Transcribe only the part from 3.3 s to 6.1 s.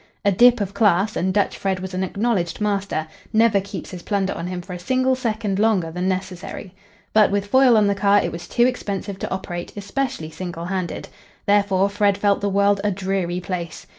never keeps his plunder on him for a single second longer than